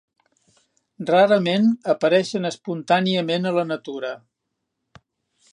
[1.09, 4.15] Rarament apareixen espontàniament a la natura.